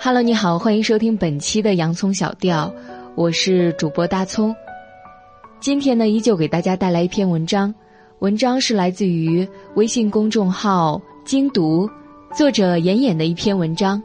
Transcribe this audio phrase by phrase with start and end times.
[0.00, 2.72] Hello，你好，欢迎收听本期的洋葱小调，
[3.16, 4.54] 我是主播大葱。
[5.58, 7.74] 今天呢，依旧给大家带来一篇文章，
[8.20, 11.90] 文章是来自于微信公众号“精读”，
[12.32, 14.00] 作者妍妍的一篇文章。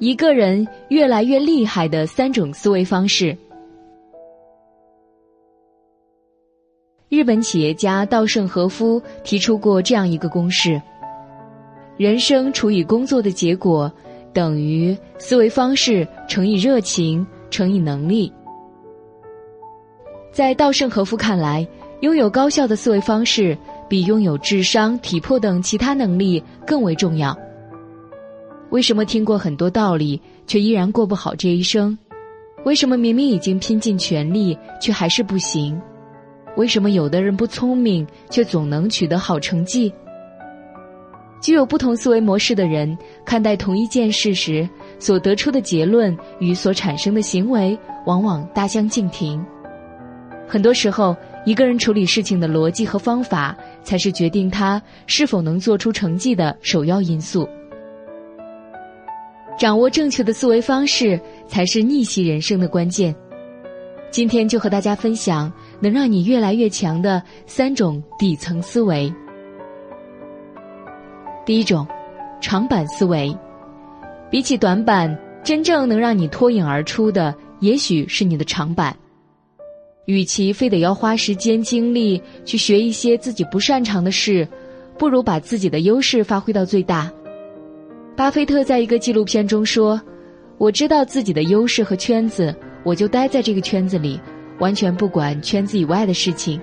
[0.00, 3.38] 一个人越来越厉害的三种思维方式。
[7.08, 10.82] 日本企业家稻盛和夫提出过这样一个公式。
[11.96, 13.90] 人生除以工作的结果，
[14.32, 18.30] 等于思维方式乘以热情乘以能力。
[20.30, 21.66] 在稻盛和夫看来，
[22.00, 23.56] 拥有高效的思维方式
[23.88, 27.34] 比拥有智商、体魄等其他能力更为重要。
[28.68, 31.96] 为什么听过很多道理，却依然过不好这一生？
[32.64, 35.80] 为什么明明已经拼尽全力，却还是不行？
[36.56, 39.90] 为什么有的人不聪明，却总能取得好成绩？
[41.40, 49.44] 具有不同思维模式的人看待同一件事时，所得出的结论与所产生的行为往往大相径庭。
[50.48, 57.48] 很多时候，一个人处理事情的逻辑和方法，才是决定他是否能做出成绩的首要因素。
[59.58, 63.14] 掌握正确的思维方式，才是逆袭人生的关键。
[64.10, 69.12] 今天就和大家分享能让你越来越强的三种底层思维。
[71.46, 71.86] 第一种，
[72.40, 73.34] 长板思维。
[74.28, 78.94] 比起短板，真正能让你脱颖而出的，也许是你的长板。
[80.06, 84.46] 与其非得要花时间精力去学一些自己不擅长的事，
[84.98, 87.10] 不如把自己的优势发挥到最大。
[88.16, 90.00] 巴菲特在一个纪录片中说
[90.58, 94.20] ：“我知道自己的优势和圈子，我就待在这个圈子里，
[94.58, 96.60] 完全不管圈子以外的事情。”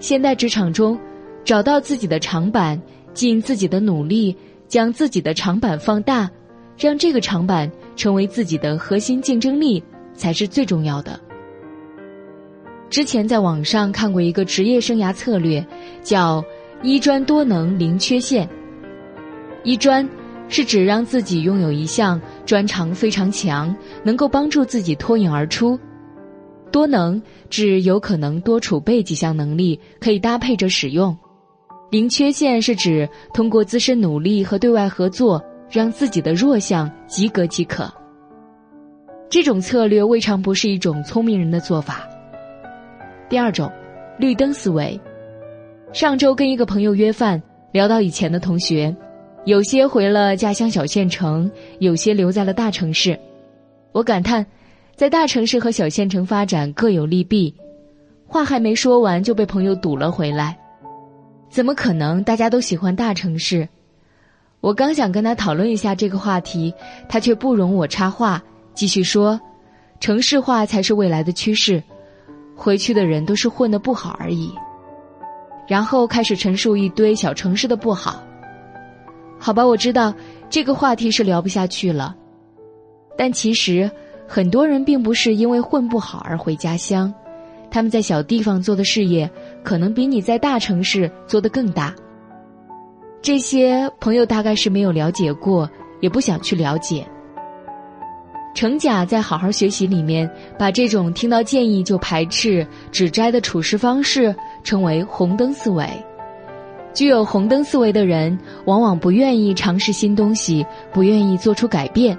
[0.00, 0.98] 现代职场中，
[1.44, 2.80] 找到自己的长板。
[3.14, 4.36] 尽自己的努力，
[4.68, 6.28] 将自己的长板放大，
[6.76, 9.82] 让这个长板成为自己的核心竞争力，
[10.12, 11.18] 才是最重要的。
[12.90, 15.64] 之前在网上看过一个职业生涯策略，
[16.02, 16.44] 叫
[16.82, 18.48] “一专多能零缺陷”。
[19.64, 20.06] 一专
[20.48, 23.74] 是指让自己拥有一项专长非常强，
[24.04, 25.76] 能够帮助自己脱颖而出；
[26.70, 31.16] 多能指有可能多储备几项能力，可以搭配着使用。
[31.94, 35.40] 零缺陷是指通过自身努力和对外合作，
[35.70, 37.88] 让自己的弱项及格即可。
[39.30, 42.00] 这种策略未尝不是一种聪明人的做法。
[43.28, 43.70] 第二种，
[44.18, 45.00] 绿灯思维。
[45.92, 47.40] 上周跟一个朋友约饭，
[47.70, 48.92] 聊到以前的同学，
[49.44, 53.16] 有些回了家乡小县城，有些留在了大城市。
[53.92, 54.44] 我感叹，
[54.96, 57.54] 在大城市和小县城发展各有利弊。
[58.26, 60.58] 话还没说完，就被朋友堵了回来。
[61.54, 62.24] 怎么可能？
[62.24, 63.68] 大家都喜欢大城市。
[64.60, 66.74] 我刚想跟他讨论一下这个话题，
[67.08, 68.42] 他却不容我插话，
[68.74, 69.40] 继续说
[70.00, 71.80] ：“城市化才是未来的趋势，
[72.56, 74.50] 回去的人都是混得不好而已。”
[75.68, 78.20] 然后开始陈述一堆小城市的不好。
[79.38, 80.12] 好吧，我知道
[80.50, 82.16] 这个话题是聊不下去了，
[83.16, 83.88] 但其实
[84.26, 87.14] 很多人并不是因为混不好而回家乡。
[87.70, 89.30] 他们在小地方做的事业，
[89.64, 91.92] 可能比你在大城市做的更大。
[93.20, 95.68] 这些朋友大概是没有了解过，
[96.00, 97.04] 也不想去了解。
[98.54, 104.32] 程甲在《好好学习》里面，把这种听到建议就排斥、只摘的处事方式
[104.62, 105.84] 称为“红灯思维”。
[106.94, 112.16] 具有红灯思维的人，往往不愿意尝试新东西，不愿意做出改变，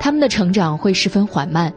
[0.00, 1.70] 他们的成长会十分缓慢。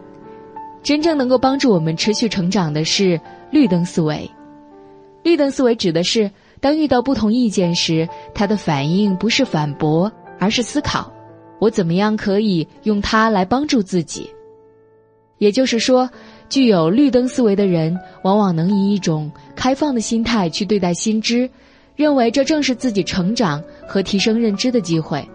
[0.82, 3.20] 真正能够帮助我们持续成长的是
[3.52, 4.30] 绿灯思维。
[5.24, 11.12] 绿灯思维指的是，当遇到不同意见时，他的反应不是反驳，而是思考：
[11.60, 14.30] 我怎么样可以用它来帮助自己。
[15.38, 16.10] 也就是说，
[16.50, 21.50] 具有绿灯思维的人，往往能以一种开放的心态去对待新知，
[21.96, 25.28] 认为这正是自己成长和提升认知的机会。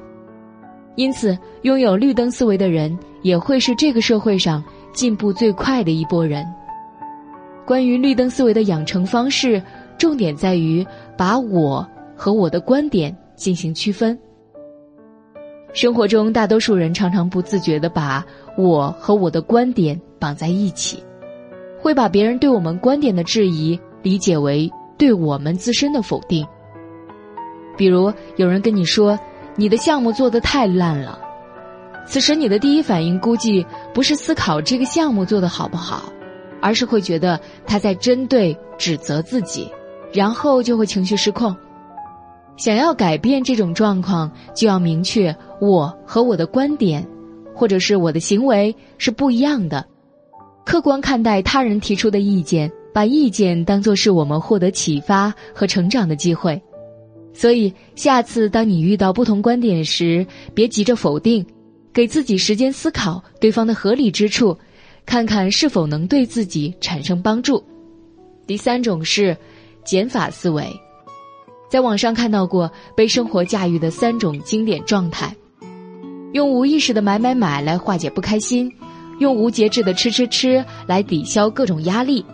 [0.95, 4.63] 因此，拥有绿灯思维的人，也会是这个社会上。
[4.97, 6.43] 进步最快的一波人。
[7.67, 9.63] 关于绿灯思维的养成方式，
[9.99, 14.19] 重点在于把我和我的观点进行区分。
[15.73, 18.25] 生活中，大多数人常常不自觉的把
[18.57, 21.03] 我和我的观点绑在一起，
[21.79, 26.47] 会把别人对我们观点的质疑理解为对我们自身的否定。
[27.77, 29.19] 比如，有人跟你说
[29.55, 31.21] ：“你的项目做得太烂了。”
[32.09, 36.11] 此时，你的第一反应估计不是思考这个项目做得好不好，
[36.63, 39.71] 而是会觉得他在针对、指责自己，
[40.17, 41.55] 然后就会情绪失控。
[42.57, 47.07] 想要改变这种状况，就要明确我和我的观点，
[47.55, 49.87] 或者是我的行为是不一样的。
[50.65, 56.61] 客观看待他人提出的意见，把意见当作是我们获得启发和成长的机会。
[57.35, 61.45] 所以，下次当你遇到不同观点时，别急着否定，
[61.93, 64.57] 给自己时间思考对方的合理之处，
[65.05, 67.63] 看看是否能对自己产生帮助。
[68.47, 69.37] 第三种是
[69.87, 70.79] 减法思维，
[71.71, 75.35] 在网上看到过被生活驾驭的三种经典状态：
[76.33, 78.71] 用无意识的买买买来化解不开心，
[79.21, 82.27] 用无节制的吃吃吃来抵消各种压力，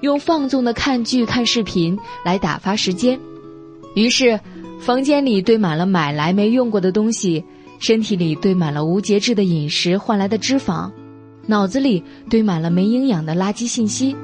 [0.00, 3.18] 用放纵的看剧看视频来打发时间。
[3.96, 4.38] 于是，
[4.80, 7.44] 房间里堆满了买来没用过的东西，
[7.80, 10.88] 身体里堆满了无节制的饮食换来的脂肪，
[11.46, 14.14] 脑子里堆满了没营养的垃圾信息。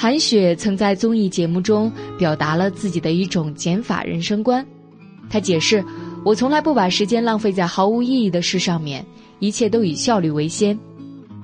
[0.00, 4.66] 韩雪曾在综艺节目中表达了自己的一种减法人生观。
[5.28, 5.84] 她解释
[6.24, 9.04] ：“我从来不把时间浪费在毫无意义的事上面，
[9.40, 10.78] 一切都以效率为先，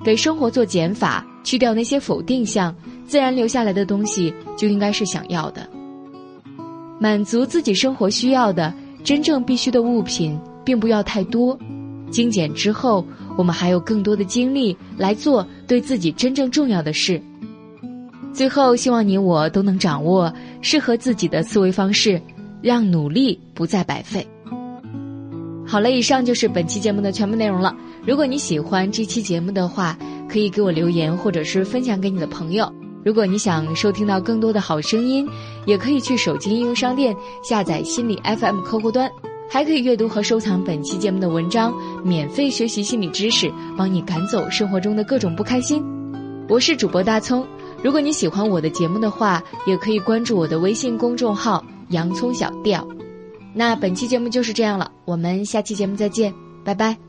[0.03, 2.75] 给生活做减法，去掉那些否定项，
[3.05, 5.69] 自然留下来的东西就应该是想要的。”
[6.99, 8.73] 满足自己生活需要的
[9.03, 11.55] 真正必须的物品，并不要太多。
[12.09, 13.05] 精简之后，
[13.37, 17.21] 我们还有更多的精力来做对自己真正重要的事。
[18.37, 20.31] 最后，希望你我都能掌握
[20.61, 22.21] 适合自己的思维方式，
[22.61, 24.27] 让努力不再白费。
[25.65, 27.75] 好了，以上就是本期节目的全部内容了。
[28.05, 29.97] 如果你喜欢这期节目的话，
[30.29, 32.71] 可以给我留言，或者是分享给你的朋友。
[33.03, 35.27] 如果你想收听到更多的好声音，
[35.65, 39.09] 也可以去手机应用商店下载心理 FM 客户端，
[39.49, 41.73] 还可以阅读和收藏本期节目的文章，
[42.03, 45.83] 免费学习心理知识，帮你赶走生活中的各种不开心。
[46.47, 47.45] 我是主播大葱，
[47.83, 52.85] 如果你喜欢我的节目的话，也可以关注我的微信公众号“洋葱小调”。
[53.53, 56.33] 那本期节目就是这样了，我们下期节目再见，
[56.63, 57.06] 拜拜。